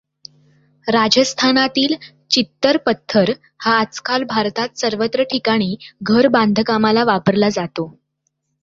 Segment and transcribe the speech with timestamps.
[0.87, 1.93] राजस्थानातील
[2.31, 3.31] चित्तर पत्थर
[3.59, 5.75] हा आजकाल भारतात सर्वत्र ठिकाणी
[6.03, 7.91] घर बांधकामाला वापरला जातो.